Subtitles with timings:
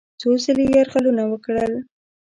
[0.19, 1.73] څو ځله یې یرغلونه وکړل.